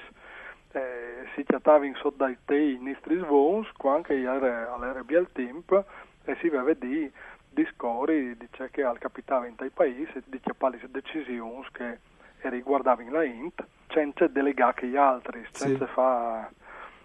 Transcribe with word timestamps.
eh, 0.73 1.27
si 1.35 1.45
chiamava 1.45 1.87
in 1.87 1.95
sotto 1.95 2.17
dai 2.17 2.37
tei 2.45 2.79
nistri 2.79 3.17
svons 3.19 3.71
quando 3.77 4.09
era 4.09 4.73
all'era 4.75 5.05
al 5.07 5.29
tempo 5.33 5.85
e 6.25 6.37
si 6.41 6.47
aveva 6.49 6.73
di 6.75 7.11
discorri 7.51 8.37
di 8.37 8.49
ciò 8.51 8.67
che 8.71 8.83
al 8.83 8.99
capitava 8.99 9.47
in 9.47 9.55
tai 9.55 9.71
paesi 9.71 10.23
di 10.25 10.41
chiappare 10.41 10.81
decisioni 10.91 11.65
che 11.71 11.99
riguardavano 12.41 13.11
la 13.11 13.25
int 13.25 13.65
senza 13.89 14.27
delegare 14.27 14.89
gli 14.89 14.97
altri 14.97 15.47
senza 15.53 15.87
sì. 15.87 15.93
fare 15.93 16.51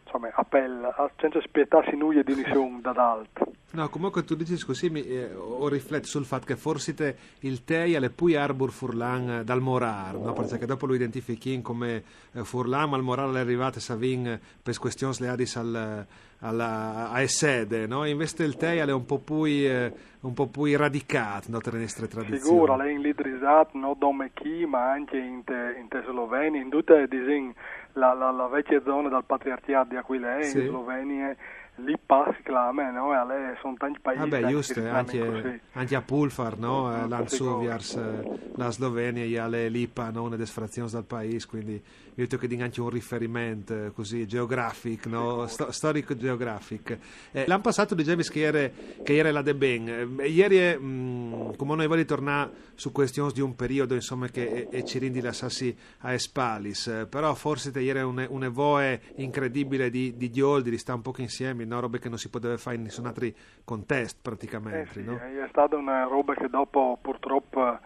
insomma, 0.09 0.29
appella, 0.33 1.11
senza 1.17 1.39
spietarsi 1.41 1.95
nulla 1.95 2.23
di 2.23 2.35
nessuno 2.35 2.79
dall'altro. 2.81 3.51
No, 3.71 3.87
comunque 3.89 4.23
tu 4.23 4.33
dici 4.33 4.65
così, 4.65 4.89
mi, 4.89 5.05
eh, 5.05 5.31
ho 5.31 5.67
rifletto 5.67 6.07
sul 6.07 6.25
fatto 6.25 6.47
che 6.47 6.55
forse 6.55 6.95
te, 6.95 7.15
il 7.41 7.63
Tei 7.63 7.95
alle 7.95 8.09
poi 8.09 8.35
Arbor 8.35 8.71
Furlan 8.71 9.29
eh, 9.29 9.43
dal 9.43 9.61
Morar, 9.61 10.15
no? 10.15 10.33
perché 10.33 10.65
dopo 10.65 10.87
lo 10.87 10.95
identifichi 10.95 11.61
come 11.61 12.03
eh, 12.33 12.43
Furlan, 12.43 12.89
ma 12.89 12.97
il 12.97 13.03
Morar 13.03 13.31
è 13.35 13.39
arrivato 13.39 13.79
Savin 13.79 14.27
eh, 14.27 14.39
per 14.63 14.75
questioni 14.79 15.13
leadis 15.19 15.55
al, 15.57 16.03
alla, 16.39 17.11
a 17.11 17.27
sede, 17.27 17.85
no? 17.85 18.05
invece 18.05 18.43
il 18.43 18.55
Tei 18.55 18.79
è 18.79 18.91
un 18.91 19.05
po' 19.05 19.19
più, 19.19 19.45
eh, 19.45 19.93
un 20.21 20.33
po' 20.33 20.47
più 20.47 20.75
radicato 20.75 21.51
no, 21.51 21.59
tra 21.59 21.73
le 21.73 21.81
nostre 21.81 22.07
tradizioni. 22.07 22.41
Sicuro, 22.41 22.75
lei 22.75 22.95
in 22.95 23.01
lidrizzato, 23.01 23.77
non 23.77 23.93
dome 23.99 24.31
chi, 24.33 24.65
ma 24.65 24.89
anche 24.89 25.17
in, 25.17 25.43
te, 25.43 25.75
in 25.79 25.87
te 25.89 26.01
Slovenia, 26.07 26.59
in 26.59 26.69
tutte 26.69 27.07
disegni 27.07 27.53
la, 27.93 28.13
la, 28.13 28.31
la, 28.31 28.47
vecchia 28.47 28.81
zona 28.81 29.09
del 29.09 29.23
patriarcato 29.25 29.89
di 29.89 29.97
Aquilea 29.97 30.41
sì. 30.41 30.59
in 30.59 30.67
Slovenia 30.67 31.35
lì 31.83 31.97
passi 32.03 32.41
clame, 32.43 32.91
no? 32.91 33.13
E 33.13 33.25
lei 33.25 33.55
sono 33.61 33.75
tanti 33.77 33.99
paesi 33.99 34.19
Vabbè, 34.19 34.47
giusto, 34.47 34.87
anche, 34.87 35.61
anche, 35.73 35.95
a 35.95 36.01
Pulfar, 36.01 36.57
no? 36.57 36.93
Eh, 36.95 37.07
L'Ansuviars, 37.07 37.95
eh, 37.95 38.39
la 38.55 38.69
Slovenia, 38.69 39.45
e 39.45 39.49
le 39.49 39.69
Lipa, 39.69 40.09
no? 40.09 40.23
Una 40.23 40.35
desfrazione 40.35 40.89
dal 40.89 41.05
paese, 41.05 41.47
quindi 41.47 41.81
io 42.15 42.27
che 42.27 42.47
di 42.47 42.61
anche 42.61 42.81
un 42.81 42.89
riferimento 42.89 43.85
eh, 43.85 43.91
così 43.93 44.27
geografico, 44.27 45.07
no? 45.07 45.47
Sto, 45.47 45.71
storico 45.71 46.17
geografico. 46.17 46.97
Eh, 47.31 47.45
l'anno 47.47 47.61
passato 47.61 47.95
dicevi 47.95 48.23
che 48.23 48.41
era, 48.41 48.69
che 49.03 49.15
era 49.15 49.31
la 49.31 49.41
De 49.41 49.55
Ben, 49.55 50.17
eh, 50.19 50.27
ieri 50.27 50.77
mh, 50.77 50.85
mm, 50.85 51.51
come 51.55 51.75
noi 51.75 51.87
vogliamo 51.87 52.05
tornare 52.05 52.51
su 52.75 52.91
questioni 52.91 53.31
di 53.31 53.41
un 53.41 53.55
periodo 53.55 53.93
insomma 53.93 54.27
che 54.27 54.67
e, 54.69 54.79
e 54.79 54.85
ci 54.85 54.99
rindi 54.99 55.21
la 55.21 55.31
sassi 55.31 55.75
a 55.99 56.13
Espalis, 56.13 56.87
eh, 56.87 57.05
però 57.05 57.33
forse 57.35 57.71
ieri 57.79 58.01
un, 58.01 58.25
un 58.29 58.49
voe 58.51 59.01
incredibile 59.15 59.89
di, 59.89 60.15
di 60.17 60.29
Dioldi, 60.29 60.69
di 60.69 60.77
stare 60.77 60.97
un 60.97 61.03
po' 61.03 61.13
insieme, 61.17 61.63
no? 61.69 61.79
robe 61.79 61.99
che 61.99 62.09
non 62.09 62.17
si 62.17 62.29
poteva 62.29 62.57
fare 62.57 62.75
in 62.75 62.83
nessun 62.83 63.05
altro 63.05 63.27
contesto 63.63 64.19
praticamente. 64.21 64.81
Eh 64.81 64.93
sì, 64.93 65.03
no? 65.03 65.17
È 65.17 65.47
stata 65.49 65.77
una 65.77 66.03
roba 66.03 66.33
che 66.33 66.49
dopo 66.49 66.97
purtroppo 67.01 67.79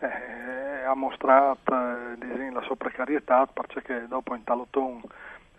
eh, 0.00 0.84
ha 0.84 0.94
mostrato 0.94 1.74
eh, 1.74 2.50
la 2.50 2.62
sua 2.62 2.76
precarietà 2.76 3.46
perché 3.46 4.06
dopo 4.08 4.34
in 4.34 4.44
talotton 4.44 5.02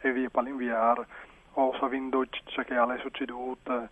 e 0.01 0.11
via 0.11 0.29
per 0.29 0.43
l'inviare 0.43 1.05
o 1.53 1.75
sapendo 1.79 2.25
ciò 2.29 2.63
che 2.63 2.75
è 2.75 2.99
succeduto 3.01 3.89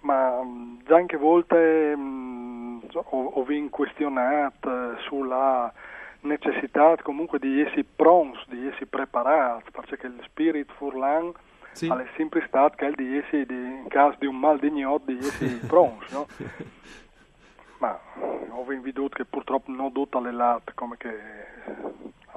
ma 0.00 0.40
già 0.84 0.96
anche 0.96 1.16
volte 1.16 1.96
mh, 1.96 2.88
ho, 2.92 3.24
ho 3.24 3.44
vinto 3.44 3.76
questionato 3.76 4.98
sulla 5.00 5.72
necessità 6.20 6.96
comunque 7.02 7.38
di 7.38 7.60
essere 7.60 7.84
pronti, 7.84 8.38
di 8.48 8.66
essere 8.66 8.86
preparati 8.86 9.70
perché 9.70 10.06
il 10.06 10.20
spirit 10.24 10.70
furlan 10.72 11.32
sì. 11.78 11.88
è 11.88 12.06
sempre 12.16 12.44
stato 12.46 12.76
che 12.76 12.92
di 12.96 13.16
essere 13.16 13.46
in 13.52 13.86
caso 13.88 14.16
di 14.18 14.26
un 14.26 14.36
mal 14.36 14.58
di 14.58 14.70
gnot 14.70 15.04
di 15.04 15.18
essere 15.18 15.60
pronti 15.66 16.12
no? 16.12 16.26
ma 17.78 17.98
ho 18.50 18.64
veduto 18.64 19.16
che 19.16 19.24
purtroppo 19.24 19.70
non 19.70 19.92
tutte 19.92 20.20
le 20.20 20.32
latte 20.32 20.72
come 20.74 20.96
che 20.96 21.16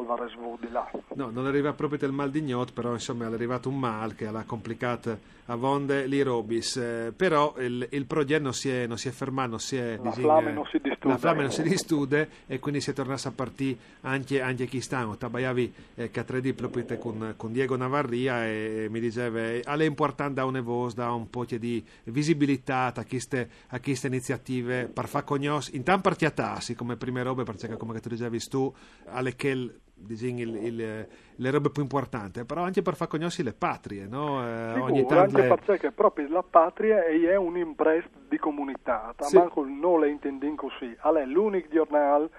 Alvarez 0.02 0.34
là. 0.72 0.90
No, 1.16 1.30
non 1.30 1.46
arriva 1.46 1.74
proprio 1.74 2.00
del 2.00 2.12
mal 2.12 2.30
di 2.30 2.42
gnot, 2.42 2.74
però 2.74 2.94
insomma 2.94 3.26
è 3.26 3.32
arrivato 3.32 3.70
un 3.70 3.80
mal 3.80 4.16
che 4.16 4.30
l'ha 4.30 4.44
complicato 4.44 5.40
a 5.46 5.56
Vonde 5.56 6.08
li 6.08 6.22
Robis. 6.22 6.78
Eh, 6.78 7.14
però 7.16 7.56
il, 7.58 7.88
il 7.92 8.06
progetto 8.06 8.44
non 8.44 8.54
si 8.54 8.70
è, 8.70 8.88
non 8.88 8.98
si 8.98 9.08
è 9.08 9.12
fermato, 9.12 9.50
non 9.50 9.60
si 9.60 9.78
è, 9.78 9.98
la 9.98 10.10
disegna, 10.10 10.26
flamme 10.26 10.52
non 10.52 10.66
si 10.66 10.80
distude. 10.82 11.14
La 11.14 11.18
flamme 11.18 11.42
non 11.42 11.52
si 11.52 11.62
distude 11.62 12.30
e 12.48 12.60
quindi 12.60 12.82
si 12.82 12.90
è 12.90 12.94
tornato 12.94 13.28
a 13.28 13.32
partire 13.32 13.78
anche, 14.02 14.42
anche 14.42 14.66
chi 14.66 14.82
stanno. 14.82 15.18
Tabaiavi 15.18 15.74
eh, 15.96 16.10
che 16.10 16.26
3D 16.26 16.56
proprio 16.56 16.86
con, 16.98 17.34
con, 17.38 17.52
Diego 17.52 17.76
Navarria 17.76 18.46
e, 18.46 18.84
e 18.86 18.90
mi 18.90 19.00
diceva 19.00 19.40
è 19.40 19.84
importante 19.84 20.36
da 20.36 20.46
un 20.46 20.62
voce, 20.64 20.96
da 20.96 21.12
un 21.12 21.30
po' 21.30 21.46
di 21.46 21.84
visibilità 22.06 22.94
a 22.96 23.06
queste, 23.06 23.50
a 23.68 23.80
queste 23.80 24.08
iniziative 24.08 24.86
per 24.86 25.08
far 25.08 25.24
conoscere, 25.24 25.78
intanto 25.78 26.02
partiatassi 26.02 26.76
come 26.76 26.96
prime 26.96 27.24
robe, 27.24 27.44
perché 27.44 27.76
come 27.78 28.00
tu 28.00 28.10
dicevi 28.10 28.40
tu, 28.48 28.74
alle 29.06 29.36
che 29.36 29.80
disegni 30.02 30.42
il, 30.42 30.56
il, 30.56 31.08
le 31.36 31.52
robe 31.52 31.70
più 31.70 31.82
importanti, 31.82 32.44
però 32.46 32.64
anche 32.64 32.82
per 32.82 32.96
far 32.96 33.08
conoscere 33.08 33.50
le 33.50 33.56
patrie, 33.56 34.06
no? 34.08 34.46
Eh, 34.46 34.80
ogni 34.80 35.06
tanto 35.06 35.38
anche 35.38 35.48
le... 35.48 35.58
perché 35.66 35.92
proprio 35.92 36.28
la 36.30 36.44
patria 36.44 37.06
è 37.06 37.36
un 37.36 37.58
imprest 37.58 38.10
di 38.28 38.38
comunità, 38.38 39.14
sì. 39.20 39.38
manco 39.38 39.66
non 39.66 40.02
le 40.02 40.10
intendi 40.10 40.54
così, 40.56 40.96
è 41.00 41.26
l'unico 41.26 41.68
giornale 41.70 42.30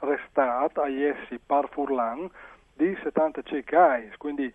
restato 0.00 0.80
a 0.80 0.88
essi 0.88 1.38
par 1.44 1.68
Furlan 1.70 2.28
di 2.74 2.96
70 3.02 3.42
cecai, 3.42 4.10
quindi 4.18 4.52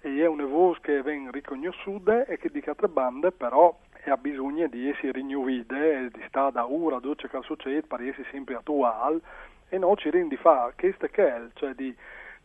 è 0.00 0.26
una 0.26 0.44
voce 0.44 0.80
che 0.82 1.02
viene 1.02 1.30
riconosciuta 1.30 2.24
e 2.24 2.38
che 2.38 2.50
di 2.50 2.62
altre 2.66 2.88
bande 2.88 3.30
però 3.32 3.76
ha 4.06 4.16
bisogno 4.16 4.66
di 4.68 4.88
essere 4.88 5.12
rinnovata, 5.12 5.74
di 5.74 6.24
stare 6.28 6.52
da 6.52 6.66
ora 6.66 6.96
a 6.96 7.00
che 7.00 7.38
succede 7.42 7.82
per 7.82 8.00
essere 8.00 8.26
sempre 8.30 8.54
attuale 8.54 9.20
e 9.68 9.78
no 9.78 9.96
ci 9.96 10.10
rendi 10.10 10.36
fa 10.36 10.72
questa 10.76 11.08
che 11.08 11.26
è, 11.26 11.40
cioè 11.54 11.74
di, 11.74 11.94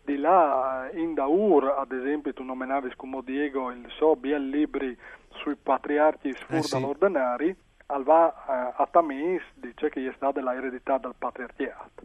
di 0.03 0.17
là 0.17 0.89
in 0.93 1.13
Daur, 1.13 1.75
ad 1.77 1.91
esempio, 1.91 2.33
tu 2.33 2.43
nominavi 2.43 2.93
come 2.95 3.21
Diego 3.23 3.71
il 3.71 3.85
so 3.97 4.15
bien 4.15 4.49
libri 4.49 4.97
sui 5.29 5.55
patriarchi 5.55 6.33
sfur 6.33 6.55
eh 6.57 6.61
sì. 6.61 6.73
dall'ordinari, 6.73 7.55
al 7.87 8.03
va 8.03 8.73
uh, 8.75 8.81
a 8.81 8.87
Tamis 8.89 9.41
dice 9.55 9.89
che 9.89 10.07
è 10.07 10.13
stata 10.15 10.41
l'eredità 10.41 10.97
del 10.97 11.15
patriarcato 11.17 12.03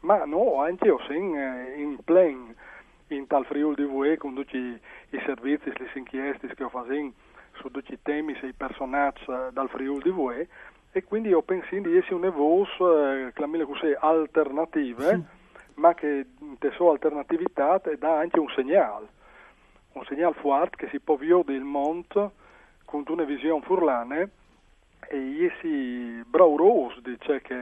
ma 0.00 0.24
no 0.24 0.62
anche 0.62 0.86
io 0.86 0.98
in, 1.10 1.34
in 1.76 1.98
plen 2.04 2.54
in 3.08 3.26
tal 3.26 3.44
Friul 3.44 3.74
di 3.74 3.84
Vue 3.84 4.16
con 4.16 4.34
tutti 4.34 4.56
i 4.56 5.22
servizi, 5.26 5.72
le 5.76 5.90
inchieste 5.94 6.54
che 6.54 6.62
ho 6.62 6.68
fatto 6.68 7.12
su 7.54 7.70
tutti 7.70 7.92
i 7.92 7.98
temi 8.00 8.38
i 8.40 8.52
personaggi 8.56 9.24
dal 9.52 9.68
Friul 9.68 10.00
di 10.00 10.10
Vue 10.10 10.48
e 10.92 11.04
quindi 11.04 11.28
io 11.28 11.42
penso 11.42 11.68
di 11.70 11.96
essere 11.96 12.14
un 12.14 12.24
evos 12.24 12.68
eh, 12.80 13.32
così, 13.34 13.94
alternative 13.98 15.08
sì. 15.08 15.22
ma 15.74 15.94
che 15.94 16.26
in 16.38 16.56
sua 16.72 16.92
alternatività 16.92 17.80
dà 17.98 18.18
anche 18.18 18.40
un 18.40 18.48
segnale 18.54 19.06
un 19.92 20.04
segnale 20.04 20.34
forte 20.34 20.76
che 20.76 20.88
si 20.88 21.00
può 21.00 21.16
vedere 21.16 21.54
il 21.54 21.64
mondo 21.64 22.32
con 22.84 23.04
una 23.06 23.24
visione 23.24 23.62
furlane 23.62 24.30
e 25.08 25.16
iesi 25.16 26.22
brauros 26.26 27.00
dice 27.02 27.40
che 27.42 27.54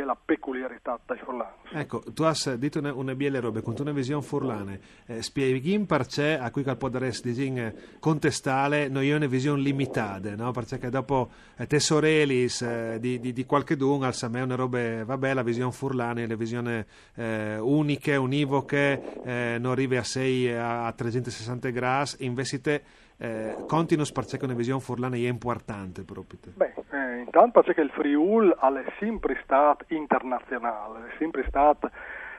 è 0.00 0.04
la 0.04 0.16
peculiarità 0.22 0.98
dai 1.04 1.18
furlani. 1.18 1.52
Ecco, 1.72 2.02
tu 2.12 2.22
hai 2.22 2.34
detto 2.58 2.78
una, 2.78 2.92
una 2.92 3.14
biele 3.14 3.40
robe 3.40 3.62
con 3.62 3.74
una 3.78 3.92
visione 3.92 4.22
furlane. 4.22 4.80
Eh, 5.06 5.22
spieghi 5.22 5.78
perché 5.86 6.38
a 6.38 6.50
cui 6.50 6.62
cal 6.62 6.76
potresti 6.76 7.32
dire 7.32 7.74
contestare 7.98 8.88
noi 8.88 9.10
è 9.10 9.14
una 9.14 9.26
visione 9.26 9.62
limitata, 9.62 10.34
no? 10.34 10.50
Perché 10.52 10.90
dopo 10.90 11.30
eh, 11.56 11.66
te 11.66 11.78
sorelis 11.78 12.62
eh, 12.62 12.98
di, 13.00 13.18
di, 13.20 13.32
di 13.32 13.44
qualche 13.44 13.76
dun 13.76 14.04
al 14.04 14.14
me 14.30 14.40
una 14.40 14.54
roba, 14.54 15.04
vabbè, 15.04 15.34
la 15.34 15.42
visione 15.42 15.72
furlane, 15.72 16.26
le 16.26 16.36
visioni 16.36 16.84
eh, 17.14 17.58
uniche, 17.58 18.16
univoche, 18.16 19.22
eh, 19.24 19.56
non 19.58 19.72
arrivi 19.72 19.96
a 19.96 20.04
6 20.04 20.52
a, 20.52 20.86
a 20.86 20.92
360 20.92 21.70
gradi, 21.70 22.10
investite 22.20 22.82
eh, 23.18 23.56
continuo 23.66 24.04
perché 24.12 24.44
una 24.44 24.54
visione 24.54 24.80
furlana 24.80 25.16
è 25.16 25.28
importante 25.28 26.02
proprio. 26.02 26.38
Beh, 26.54 26.74
eh, 26.90 27.18
intanto 27.20 27.62
perché 27.62 27.80
il 27.80 27.90
Friul 27.90 28.50
è 28.50 28.92
sempre 28.98 29.40
stato 29.42 29.84
internazionale, 29.88 31.08
è 31.08 31.16
sempre 31.18 31.44
stato 31.48 31.90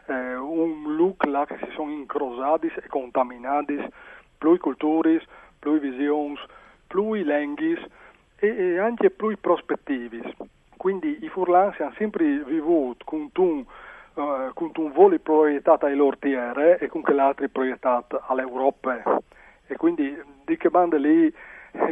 eh, 0.06 0.36
un 0.36 0.96
look 0.96 1.26
là 1.26 1.46
che 1.46 1.58
si 1.64 1.72
sono 1.74 1.92
incrosati 1.92 2.68
e 2.68 2.88
contaminati 2.88 3.76
più 4.38 4.58
culture, 4.60 5.24
più 5.58 5.80
visioni, 5.80 6.38
più 6.86 7.14
lingue 7.16 7.90
e, 8.36 8.48
e, 8.48 8.80
anche 8.80 9.10
più 9.10 9.36
prospettivi. 9.40 10.22
Quindi 10.78 11.24
i 11.24 11.30
furlani 11.30 11.74
hanno 11.80 11.94
sempre 11.98 12.44
vissuto 12.44 13.04
con 13.04 13.32
un 13.36 13.66
Uh, 14.18 14.52
con 14.56 14.72
un 14.78 14.92
volo 14.94 15.20
proiettato 15.20 15.86
ai 15.86 15.96
loro 15.96 16.18
terre 16.18 16.80
e 16.80 16.88
con 16.88 17.04
l'altro 17.06 17.48
proiettato 17.50 18.20
all'Europa 18.26 19.22
e 19.68 19.76
quindi 19.76 20.20
di 20.48 20.56
che 20.56 20.70
bande 20.70 20.98
lì 20.98 21.34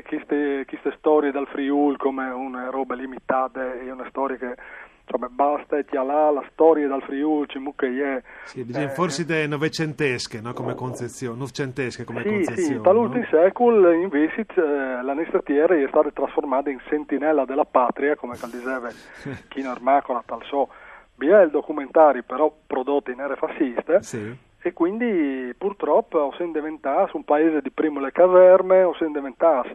queste, 0.07 0.61
eh, 0.61 0.65
queste 0.65 0.93
storie 0.97 1.31
dal 1.31 1.47
Friul 1.47 1.97
come 1.97 2.29
una 2.29 2.69
roba 2.69 2.95
limitata 2.95 3.73
e 3.73 3.91
una 3.91 4.07
storia 4.07 4.37
che 4.37 4.55
insomma, 5.03 5.27
basta 5.29 5.77
e 5.77 5.83
ti 5.83 5.95
là 5.95 6.31
la 6.31 6.43
storia 6.53 6.87
dal 6.87 7.03
Friul 7.03 7.47
ci 7.47 7.59
mucche 7.59 7.87
è 7.87 8.23
sì, 8.45 8.65
eh, 8.73 8.89
forse 8.89 9.25
de 9.25 9.45
novecentesche 9.45 10.39
no? 10.39 10.53
come 10.53 10.73
concezione 10.73 11.37
novecentesche 11.37 12.05
come 12.05 12.21
sì, 12.21 12.29
concezione 12.29 12.75
sì, 12.75 12.81
dall'ultimo 12.81 13.23
no? 13.23 13.27
secolo 13.29 13.91
invece 13.91 14.45
eh, 14.55 15.01
la 15.03 15.13
nostra 15.13 15.41
terra 15.41 15.75
è 15.75 15.87
stata 15.89 16.09
trasformata 16.11 16.69
in 16.69 16.79
sentinella 16.89 17.43
della 17.43 17.65
patria 17.65 18.15
come 18.15 18.35
diceva 18.51 18.89
Chino 19.49 19.69
Armacola 19.69 20.23
tal 20.25 20.43
so 20.45 20.69
il 21.17 21.49
documentari 21.51 22.23
però 22.23 22.53
prodotti 22.65 23.11
in 23.11 23.19
ere 23.19 23.35
fasciste 23.35 24.01
sì 24.01 24.53
e 24.65 24.73
quindi 24.73 25.53
purtroppo 25.55 26.17
ho 26.17 26.35
diventato 26.51 27.15
un 27.15 27.23
paese 27.23 27.61
di 27.61 27.69
primo 27.69 27.99
le 27.99 28.11
caverme, 28.11 28.81
ho 28.81 28.95
diventato 28.99 29.69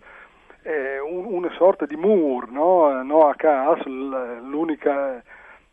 eh, 0.62 0.98
un, 0.98 1.26
una 1.26 1.48
sorta 1.56 1.86
di 1.86 1.94
mur, 1.94 2.50
no? 2.50 3.00
no 3.04 3.28
a 3.28 3.36
caso 3.36 3.88
l'unica 3.88 5.22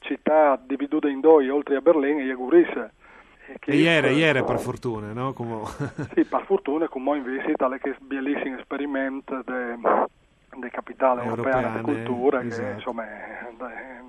città 0.01 0.61
dividuta 0.63 1.07
in 1.07 1.19
due 1.19 1.49
oltre 1.49 1.77
a 1.77 1.81
Berlino 1.81 2.31
è 2.31 2.35
Gurisse. 2.35 2.91
E 3.65 3.75
ieri, 3.75 4.13
ieri 4.13 4.43
per 4.43 4.59
fortuna, 4.59 5.11
no? 5.13 5.33
Come... 5.33 5.63
sì, 6.13 6.23
per 6.23 6.43
fortuna, 6.45 6.87
come 6.87 7.17
invece 7.17 7.53
tale 7.53 7.79
che 7.79 7.95
bellissimo 7.99 8.59
esperimento 8.59 9.41
de, 9.43 9.77
de 10.57 10.69
capitale 10.69 11.23
europea 11.23 11.69
di 11.69 11.81
cultura 11.81 12.43
esatto. 12.43 12.63
che 12.63 12.73
insomma 12.73 13.03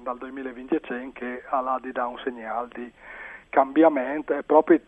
dal 0.03 0.19
2025 0.19 1.13
che 1.15 1.43
ha 1.49 1.61
là 1.63 1.79
di 1.81 1.93
dà 1.93 2.07
un 2.07 2.19
segnale 2.23 2.69
di 2.75 2.93
cambiamento 3.51 4.35
e 4.35 4.43
proprio 4.43 4.81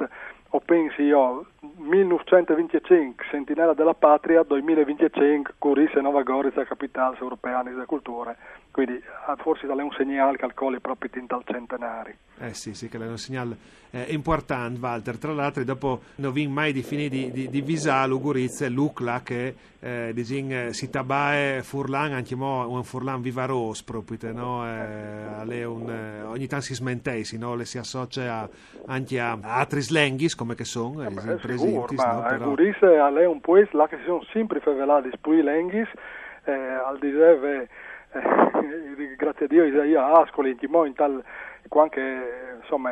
o 0.51 0.61
pensi 0.61 1.03
io 1.03 1.47
1925 1.77 3.27
Sentinella 3.31 3.75
della 3.75 3.95
Patria 3.95 4.43
2025 4.43 5.55
Curisse 5.59 6.01
Nova 6.01 6.23
Gorica 6.23 6.65
capitale 6.65 7.17
europea 7.21 7.63
della 7.63 7.85
cultura 7.85 8.35
quindi 8.71 9.01
ah, 9.27 9.37
forse 9.37 9.67
è 9.67 9.71
un 9.71 9.93
segnale 9.97 10.33
che 10.33 10.39
calcoli 10.39 10.81
proprio 10.81 11.11
in 11.15 11.27
tal 11.27 11.43
centenari 11.45 12.17
eh 12.39 12.55
sì 12.55 12.75
sì 12.75 12.89
che 12.89 12.99
è 12.99 13.07
un 13.07 13.19
segnale 13.19 13.79
eh, 13.91 14.07
importante 14.11 14.79
Walter 14.81 15.19
tra 15.19 15.33
l'altro 15.33 15.63
dopo 15.65 16.01
non 16.17 16.33
vi 16.33 16.47
mai 16.47 16.73
di 16.73 16.83
fine 16.83 17.09
di, 17.09 17.31
di, 17.31 17.49
di 17.49 17.61
Visalo 17.61 18.21
Gurizia 18.21 18.69
Lucla 18.69 19.23
che 19.23 19.55
eh, 19.81 20.13
eh, 20.15 20.73
si 20.73 20.91
tabae 20.91 21.63
Furlan 21.63 22.13
anche 22.13 22.35
mo 22.35 22.69
un 22.69 22.85
Furlan 22.85 23.21
vivaros 23.21 23.83
proprio 23.83 24.33
no? 24.33 24.67
eh, 24.67 25.65
un, 25.65 25.91
eh, 25.91 26.23
ogni 26.23 26.47
tanto 26.47 26.67
si 26.67 26.75
smenteisi 26.75 27.39
no? 27.39 27.55
le 27.55 27.65
si 27.65 27.79
associa 27.79 28.49
anche 28.87 29.21
a, 29.21 29.39
a 29.41 29.57
altri 29.57 29.81
slenghis 29.81 30.35
come 30.41 30.55
che 30.55 30.65
sono 30.65 31.03
eh, 31.03 31.11
beh, 31.11 31.35
presenti 31.37 31.95
no? 31.97 32.23
però... 32.27 32.45
Gurizia 32.47 33.09
è 33.15 33.27
un 33.27 33.41
paese 33.41 33.77
là 33.77 33.87
che 33.87 33.99
si 33.99 34.05
sono 34.05 34.25
sempre 34.33 34.61
favelati 34.61 35.11
spui 35.13 35.43
lenghis 35.43 35.89
eh, 36.45 36.53
al 36.53 36.99
diseve 36.99 37.69
eh, 38.13 39.17
grazie 39.19 39.45
a 39.45 39.49
Dio 39.49 39.65
io 39.65 40.03
Ascoli 40.03 40.57
in 40.87 40.95
tal 40.95 41.23
anche 41.83 42.57
insomma 42.63 42.91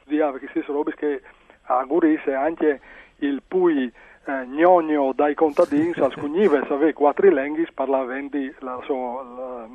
studiava 0.00 0.38
che 0.38 0.48
stesso 0.50 0.72
robe 0.72 0.92
che 0.96 1.22
a 1.62 1.84
Gurisse 1.84 2.34
anche 2.34 2.80
il 3.18 3.40
pui 3.46 3.90
eh, 4.24 4.46
gnogno 4.46 5.12
dai 5.12 5.36
contadini 5.36 5.92
al 6.02 6.10
scugnive 6.10 6.64
sapeva 6.66 6.92
quattro 6.92 7.30
lingue 7.30 7.68
parlaventi 7.72 8.52
la 8.58 8.80
sua 8.82 9.22
la 9.22 9.66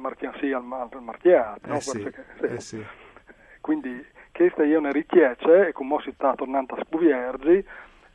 al, 0.52 0.64
al 0.70 1.02
marchiato 1.02 1.70
no? 1.70 1.76
eh 1.76 1.80
sì, 1.80 2.00
sì. 2.02 2.44
Eh 2.44 2.60
sì. 2.60 2.86
quindi 3.62 4.06
questa 4.36 4.64
è 4.64 4.76
una 4.76 4.92
richiesta 4.92 5.66
e 5.66 5.72
come 5.72 5.96
si 6.04 6.12
sta 6.14 6.36
tornando 6.36 6.76
a 6.76 6.84
scuviergi 6.86 7.64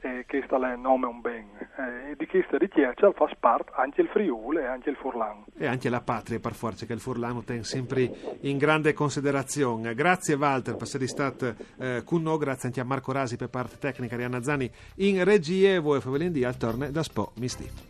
e 0.02 0.24
questo 0.28 0.62
è 0.62 0.72
il 0.72 0.78
nome 0.78 1.06
un 1.06 1.20
ben. 1.20 1.48
Eh, 1.76 2.14
di 2.16 2.26
questa 2.26 2.58
richiesta 2.58 3.10
fa 3.12 3.28
parte 3.38 3.70
anche 3.74 4.02
il 4.02 4.08
Friuli 4.08 4.58
e 4.58 4.66
anche 4.66 4.90
il 4.90 4.96
Furlan. 4.96 5.44
E 5.56 5.66
anche 5.66 5.88
la 5.88 6.00
patria, 6.00 6.38
per 6.38 6.52
forza, 6.52 6.84
che 6.84 6.92
il 6.92 7.00
Furlan 7.00 7.42
tiene 7.44 7.64
sempre 7.64 8.10
in 8.40 8.58
grande 8.58 8.92
considerazione. 8.92 9.94
Grazie 9.94 10.34
Walter 10.34 10.74
per 10.74 10.82
essere 10.82 11.06
stato 11.06 11.54
eh, 11.78 12.02
con 12.04 12.22
noi, 12.22 12.38
grazie 12.38 12.68
anche 12.68 12.80
a 12.80 12.84
Marco 12.84 13.12
Rasi 13.12 13.36
per 13.36 13.48
parte 13.48 13.78
tecnica 13.78 14.16
di 14.16 14.22
Anna 14.22 14.42
Zani 14.42 14.70
in 14.96 15.24
regie 15.24 15.74
e 15.74 15.78
voi 15.78 16.00
Favelin 16.00 16.44
al 16.44 16.56
torne 16.56 16.90
da 16.90 17.02
Spo 17.02 17.32
Misti. 17.36 17.89